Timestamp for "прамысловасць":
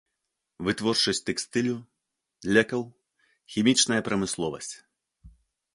4.11-4.73